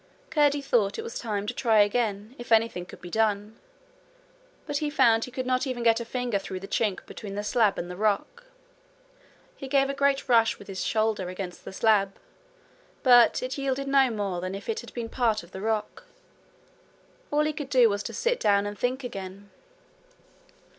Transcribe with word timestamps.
Curdie 0.31 0.63
thought 0.63 0.97
it 0.97 1.03
was 1.03 1.19
time 1.19 1.45
to 1.45 1.53
try 1.53 1.81
again 1.81 2.33
if 2.39 2.51
anything 2.51 2.87
could 2.87 3.01
be 3.01 3.11
done. 3.11 3.59
But 4.65 4.77
he 4.77 4.89
found 4.89 5.25
he 5.25 5.31
could 5.31 5.45
not 5.45 5.61
get 5.61 5.67
even 5.69 5.85
a 5.87 5.93
finger 5.93 6.39
through 6.39 6.59
the 6.61 6.67
chink 6.67 7.05
between 7.05 7.35
the 7.35 7.43
slab 7.43 7.77
and 7.77 7.87
the 7.87 7.95
rock. 7.95 8.45
He 9.55 9.67
gave 9.67 9.91
a 9.91 9.93
great 9.93 10.27
rush 10.27 10.57
with 10.57 10.67
his 10.67 10.83
shoulder 10.83 11.29
against 11.29 11.65
the 11.65 11.71
slab, 11.71 12.15
but 13.03 13.43
it 13.43 13.59
yielded 13.59 13.87
no 13.87 14.09
more 14.09 14.41
than 14.41 14.55
if 14.55 14.67
it 14.69 14.79
had 14.79 14.91
been 14.95 15.07
part 15.07 15.43
of 15.43 15.51
the 15.51 15.61
rock. 15.61 16.05
All 17.29 17.43
he 17.43 17.53
could 17.53 17.69
do 17.69 17.87
was 17.87 18.01
to 18.01 18.13
sit 18.15 18.39
down 18.39 18.65
and 18.65 18.79
think 18.79 19.03
again. 19.03 19.51